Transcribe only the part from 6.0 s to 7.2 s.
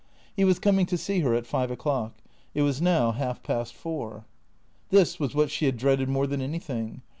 more than anything.